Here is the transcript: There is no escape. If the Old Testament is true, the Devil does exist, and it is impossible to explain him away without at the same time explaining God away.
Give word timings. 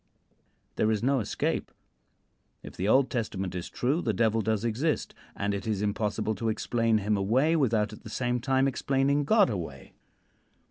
There 0.77 0.89
is 0.89 1.03
no 1.03 1.19
escape. 1.19 1.71
If 2.63 2.75
the 2.75 2.87
Old 2.87 3.11
Testament 3.11 3.53
is 3.53 3.69
true, 3.69 4.01
the 4.01 4.13
Devil 4.15 4.41
does 4.41 4.65
exist, 4.65 5.13
and 5.35 5.53
it 5.53 5.67
is 5.67 5.83
impossible 5.83 6.33
to 6.37 6.49
explain 6.49 6.97
him 6.97 7.15
away 7.15 7.55
without 7.55 7.93
at 7.93 8.01
the 8.01 8.09
same 8.09 8.39
time 8.39 8.67
explaining 8.67 9.25
God 9.25 9.47
away. 9.51 9.93